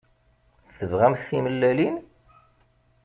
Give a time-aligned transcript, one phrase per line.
[0.77, 1.95] Tebɣamt timellalin?